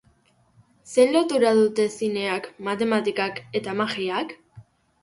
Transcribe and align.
Zein 0.93 1.13
lotura 1.17 1.51
dute 1.59 1.85
zineak, 1.99 2.51
matematikak 2.71 3.45
eta 3.63 3.79
magiak? 3.85 4.37